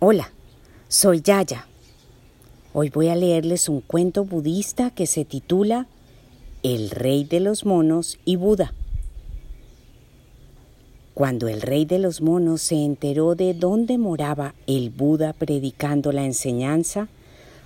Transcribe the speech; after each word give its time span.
Hola, 0.00 0.30
soy 0.86 1.22
Yaya. 1.22 1.66
Hoy 2.72 2.88
voy 2.88 3.08
a 3.08 3.16
leerles 3.16 3.68
un 3.68 3.80
cuento 3.80 4.24
budista 4.24 4.92
que 4.92 5.08
se 5.08 5.24
titula 5.24 5.88
El 6.62 6.90
rey 6.90 7.24
de 7.24 7.40
los 7.40 7.66
monos 7.66 8.20
y 8.24 8.36
Buda. 8.36 8.72
Cuando 11.14 11.48
el 11.48 11.60
rey 11.60 11.84
de 11.84 11.98
los 11.98 12.20
monos 12.20 12.62
se 12.62 12.76
enteró 12.76 13.34
de 13.34 13.54
dónde 13.54 13.98
moraba 13.98 14.54
el 14.68 14.90
Buda 14.90 15.32
predicando 15.32 16.12
la 16.12 16.24
enseñanza, 16.24 17.08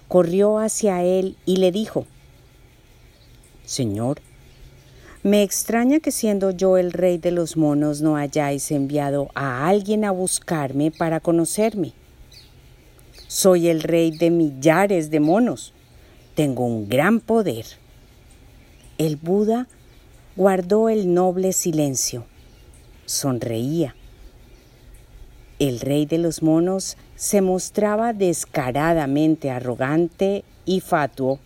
corrió 0.09 0.59
hacia 0.59 1.03
él 1.03 1.37
y 1.45 1.57
le 1.57 1.71
dijo, 1.71 2.07
Señor, 3.67 4.23
me 5.23 5.43
extraña 5.43 6.01
que 6.01 6.11
siendo 6.11 6.51
yo 6.51 6.79
el 6.79 6.93
rey 6.93 7.19
de 7.19 7.31
los 7.31 7.59
monos 7.59 8.01
no 8.01 8.17
hayáis 8.17 8.71
enviado 8.71 9.29
a 9.35 9.69
alguien 9.69 10.07
a 10.07 10.13
buscarme 10.13 10.91
para 10.91 11.21
conocerme. 11.21 11.93
Soy 13.33 13.69
el 13.69 13.83
rey 13.83 14.11
de 14.11 14.31
millares 14.31 15.11
de 15.11 15.21
monos. 15.21 15.73
Tengo 16.35 16.67
un 16.67 16.89
gran 16.89 17.21
poder. 17.21 17.65
El 18.99 19.17
Buda 19.17 19.69
guardó 20.37 20.91
el 20.91 21.15
noble 21.15 21.55
silencio 21.55 22.27
sonreía. 23.07 23.95
El 25.59 25.81
rey 25.81 26.07
de 26.07 26.19
los 26.19 26.43
monos 26.43 26.97
se 27.15 27.41
mostraba 27.41 28.13
descaradamente 28.13 29.51
arrogante 29.51 30.45
y 30.65 30.81
fatuo. 30.81 31.39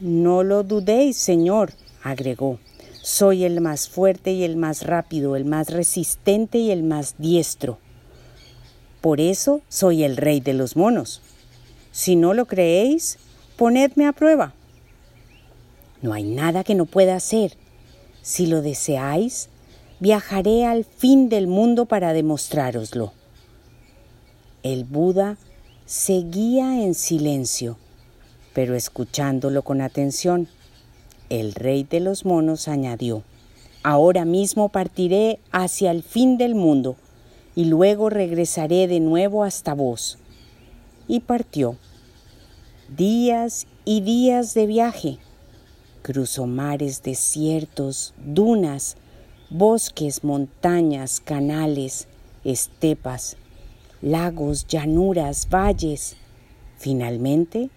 No 0.00 0.42
lo 0.42 0.62
dudéis, 0.62 1.16
señor, 1.16 1.72
agregó. 2.02 2.58
Soy 3.02 3.44
el 3.44 3.60
más 3.60 3.88
fuerte 3.88 4.32
y 4.32 4.44
el 4.44 4.56
más 4.56 4.84
rápido, 4.84 5.36
el 5.36 5.44
más 5.44 5.70
resistente 5.70 6.58
y 6.58 6.70
el 6.70 6.82
más 6.82 7.14
diestro. 7.18 7.78
Por 9.00 9.20
eso 9.20 9.60
soy 9.68 10.02
el 10.02 10.16
rey 10.16 10.40
de 10.40 10.54
los 10.54 10.76
monos. 10.76 11.20
Si 11.92 12.16
no 12.16 12.34
lo 12.34 12.46
creéis, 12.46 13.18
ponedme 13.56 14.06
a 14.06 14.12
prueba. 14.12 14.54
No 16.02 16.12
hay 16.12 16.24
nada 16.24 16.64
que 16.64 16.74
no 16.74 16.86
pueda 16.86 17.16
hacer. 17.16 17.56
Si 18.22 18.46
lo 18.46 18.62
deseáis, 18.62 19.48
viajaré 20.00 20.64
al 20.64 20.84
fin 20.84 21.28
del 21.28 21.46
mundo 21.46 21.86
para 21.86 22.12
demostrároslo. 22.12 23.12
El 24.62 24.84
Buda 24.84 25.38
seguía 25.86 26.82
en 26.82 26.94
silencio, 26.94 27.78
pero 28.52 28.74
escuchándolo 28.74 29.62
con 29.62 29.80
atención. 29.80 30.48
El 31.30 31.54
rey 31.54 31.84
de 31.84 32.00
los 32.00 32.24
monos 32.24 32.68
añadió, 32.68 33.22
Ahora 33.84 34.24
mismo 34.24 34.70
partiré 34.70 35.38
hacia 35.52 35.92
el 35.92 36.02
fin 36.02 36.36
del 36.36 36.54
mundo 36.54 36.96
y 37.58 37.64
luego 37.64 38.08
regresaré 38.08 38.86
de 38.86 39.00
nuevo 39.00 39.42
hasta 39.42 39.74
vos. 39.74 40.16
Y 41.08 41.18
partió. 41.18 41.76
Días 42.96 43.66
y 43.84 44.00
días 44.00 44.54
de 44.54 44.66
viaje. 44.66 45.18
Cruzó 46.02 46.46
mares 46.46 47.02
desiertos, 47.02 48.14
dunas, 48.24 48.96
bosques, 49.50 50.22
montañas, 50.22 51.18
canales, 51.18 52.06
estepas, 52.44 53.36
lagos, 54.02 54.68
llanuras, 54.68 55.48
valles. 55.50 56.14
Finalmente, 56.76 57.70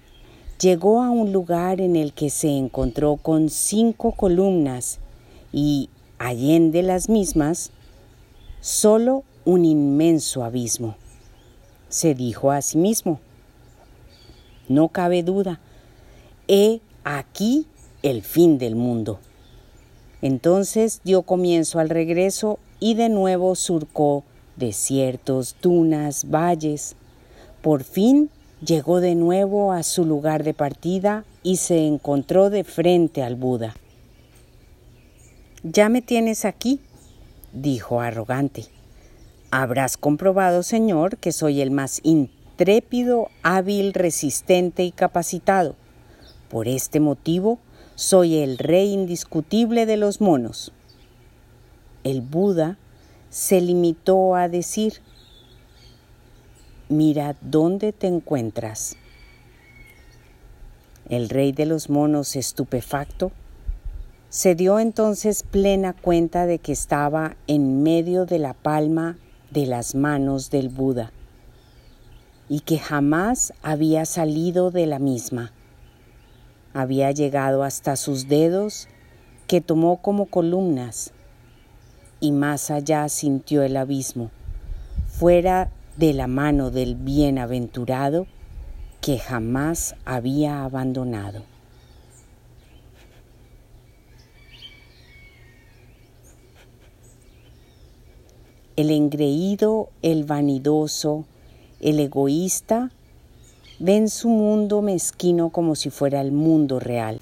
llegó 0.59 1.01
a 1.01 1.09
un 1.09 1.33
lugar 1.33 1.81
en 1.81 1.95
el 1.95 2.13
que 2.13 2.29
se 2.29 2.49
encontró 2.49 3.15
con 3.15 3.49
cinco 3.49 4.11
columnas 4.11 4.99
y, 5.51 5.89
allende 6.19 6.83
las 6.83 7.09
mismas, 7.09 7.71
solo 8.59 9.23
un 9.45 9.65
inmenso 9.65 10.43
abismo. 10.43 10.95
Se 11.89 12.13
dijo 12.15 12.51
a 12.51 12.61
sí 12.61 12.77
mismo, 12.77 13.19
no 14.67 14.89
cabe 14.89 15.23
duda, 15.23 15.59
he 16.47 16.79
aquí 17.03 17.67
el 18.03 18.21
fin 18.21 18.57
del 18.57 18.75
mundo. 18.75 19.19
Entonces 20.21 21.01
dio 21.03 21.23
comienzo 21.23 21.79
al 21.79 21.89
regreso 21.89 22.59
y 22.79 22.93
de 22.93 23.09
nuevo 23.09 23.55
surcó 23.55 24.23
desiertos, 24.55 25.55
dunas, 25.61 26.29
valles. 26.29 26.95
Por 27.61 27.83
fin 27.83 28.29
llegó 28.63 29.01
de 29.01 29.15
nuevo 29.15 29.71
a 29.71 29.83
su 29.83 30.05
lugar 30.05 30.43
de 30.43 30.53
partida 30.53 31.25
y 31.43 31.57
se 31.57 31.87
encontró 31.87 32.49
de 32.49 32.63
frente 32.63 33.23
al 33.23 33.35
Buda. 33.35 33.75
Ya 35.63 35.89
me 35.89 36.01
tienes 36.01 36.45
aquí, 36.45 36.79
dijo 37.53 38.01
arrogante. 38.01 38.65
Habrás 39.53 39.97
comprobado, 39.97 40.63
Señor, 40.63 41.17
que 41.17 41.33
soy 41.33 41.59
el 41.59 41.71
más 41.71 41.99
intrépido, 42.03 43.27
hábil, 43.43 43.93
resistente 43.93 44.85
y 44.85 44.91
capacitado. 44.91 45.75
Por 46.49 46.69
este 46.69 47.01
motivo, 47.01 47.59
soy 47.95 48.37
el 48.37 48.57
rey 48.57 48.93
indiscutible 48.93 49.85
de 49.85 49.97
los 49.97 50.21
monos. 50.21 50.71
El 52.05 52.21
Buda 52.21 52.77
se 53.29 53.59
limitó 53.59 54.35
a 54.35 54.47
decir, 54.47 55.01
mira 56.87 57.35
dónde 57.41 57.91
te 57.91 58.07
encuentras. 58.07 58.95
El 61.09 61.27
rey 61.27 61.51
de 61.51 61.65
los 61.65 61.89
monos, 61.89 62.37
estupefacto, 62.37 63.33
se 64.29 64.55
dio 64.55 64.79
entonces 64.79 65.43
plena 65.43 65.91
cuenta 65.91 66.45
de 66.45 66.59
que 66.59 66.71
estaba 66.71 67.35
en 67.47 67.83
medio 67.83 68.25
de 68.25 68.39
la 68.39 68.53
palma 68.53 69.17
de 69.51 69.67
las 69.67 69.95
manos 69.95 70.49
del 70.49 70.69
Buda 70.69 71.11
y 72.49 72.61
que 72.61 72.79
jamás 72.79 73.53
había 73.61 74.05
salido 74.05 74.71
de 74.71 74.87
la 74.87 74.99
misma 74.99 75.51
había 76.73 77.11
llegado 77.11 77.63
hasta 77.63 77.95
sus 77.95 78.27
dedos 78.27 78.87
que 79.47 79.61
tomó 79.61 79.97
como 80.01 80.27
columnas 80.27 81.11
y 82.19 82.31
más 82.31 82.71
allá 82.71 83.09
sintió 83.09 83.63
el 83.63 83.75
abismo, 83.75 84.29
fuera 85.07 85.71
de 85.97 86.13
la 86.13 86.27
mano 86.27 86.71
del 86.71 86.95
bienaventurado 86.95 88.27
que 89.01 89.17
jamás 89.17 89.95
había 90.05 90.63
abandonado. 90.63 91.43
El 98.75 98.89
engreído, 98.89 99.89
el 100.01 100.23
vanidoso, 100.23 101.25
el 101.81 101.99
egoísta 101.99 102.91
ven 103.79 104.09
su 104.09 104.29
mundo 104.29 104.81
mezquino 104.81 105.49
como 105.49 105.75
si 105.75 105.89
fuera 105.89 106.21
el 106.21 106.31
mundo 106.31 106.79
real. 106.79 107.19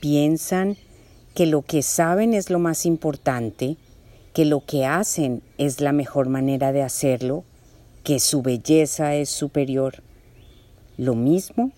Piensan 0.00 0.76
que 1.34 1.46
lo 1.46 1.62
que 1.62 1.82
saben 1.82 2.34
es 2.34 2.50
lo 2.50 2.58
más 2.58 2.86
importante, 2.86 3.76
que 4.32 4.44
lo 4.44 4.64
que 4.64 4.86
hacen 4.86 5.42
es 5.58 5.80
la 5.80 5.92
mejor 5.92 6.28
manera 6.28 6.72
de 6.72 6.82
hacerlo, 6.82 7.44
que 8.04 8.20
su 8.20 8.42
belleza 8.42 9.16
es 9.16 9.28
superior. 9.28 10.02
Lo 10.96 11.14
mismo 11.14 11.72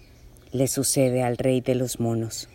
le 0.52 0.68
sucede 0.68 1.22
al 1.22 1.38
rey 1.38 1.62
de 1.62 1.74
los 1.74 1.98
monos. 1.98 2.48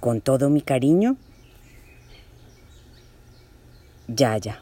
Con 0.00 0.20
todo 0.20 0.50
mi 0.50 0.60
cariño, 0.60 1.16
Yaya. 4.18 4.56